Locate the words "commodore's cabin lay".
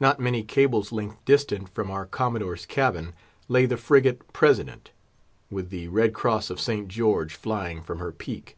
2.06-3.66